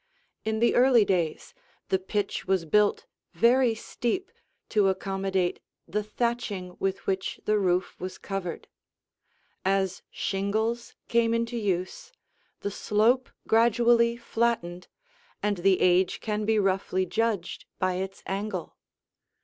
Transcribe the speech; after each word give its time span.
In 0.43 0.57
the 0.57 0.73
early 0.73 1.05
days, 1.05 1.53
the 1.89 1.99
pitch 1.99 2.47
was 2.47 2.65
built 2.65 3.05
very 3.33 3.75
steep 3.75 4.31
to 4.69 4.87
accommodate 4.87 5.59
the 5.87 6.01
thatching 6.01 6.75
with 6.79 7.05
which 7.05 7.39
the 7.45 7.59
roof 7.59 7.99
was 7.99 8.17
covered. 8.17 8.67
As 9.63 10.01
shingles 10.09 10.95
came 11.07 11.35
into 11.35 11.55
use, 11.55 12.11
the 12.61 12.71
slope 12.71 13.29
gradually 13.47 14.17
flattened, 14.17 14.87
and 15.43 15.57
the 15.57 15.79
age 15.79 16.19
can 16.19 16.45
be 16.45 16.57
roughly 16.57 17.05
judged 17.05 17.65
by 17.77 17.97
its 17.97 18.23
angle. 18.25 18.77